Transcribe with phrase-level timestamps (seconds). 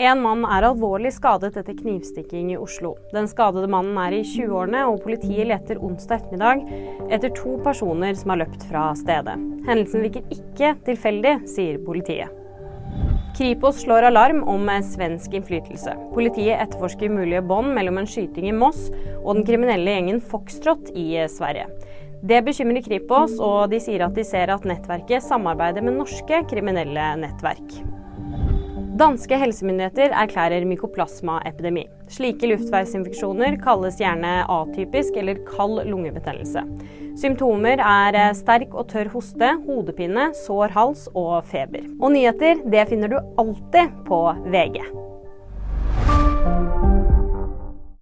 [0.00, 2.94] En mann er alvorlig skadet etter knivstikking i Oslo.
[3.12, 8.32] Den skadede mannen er i 20-årene, og politiet leter onsdag ettermiddag etter to personer som
[8.32, 9.36] har løpt fra stedet.
[9.68, 12.32] Hendelsen virker ikke tilfeldig, sier politiet.
[13.36, 15.92] Kripos slår alarm om svensk innflytelse.
[16.16, 18.88] Politiet etterforsker mulige bånd mellom en skyting i Moss
[19.18, 21.68] og den kriminelle gjengen Foxtrot i Sverige.
[22.24, 27.10] Det bekymrer Kripos, og de sier at de ser at nettverket samarbeider med norske kriminelle
[27.26, 27.82] nettverk.
[29.02, 31.82] Danske helsemyndigheter erklærer mykoplasmaepidemi.
[32.12, 36.62] Slike luftveisinfeksjoner kalles gjerne atypisk eller kald lungebetennelse.
[37.18, 41.90] Symptomer er eh, sterk og tørr hoste, hodepine, sår hals og feber.
[41.98, 44.78] Og nyheter det finner du alltid på VG.